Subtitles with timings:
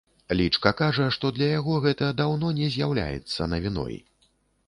[0.37, 4.01] Лічка кажа, што для яго гэта даўно не з'яўляецца навіной.